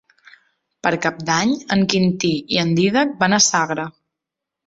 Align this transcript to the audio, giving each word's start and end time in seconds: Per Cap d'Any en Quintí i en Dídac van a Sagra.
Per 0.85 0.91
Cap 1.03 1.19
d'Any 1.27 1.51
en 1.75 1.83
Quintí 1.93 2.33
i 2.57 2.61
en 2.63 2.73
Dídac 2.79 3.13
van 3.25 3.35
a 3.37 3.41
Sagra. 3.51 3.87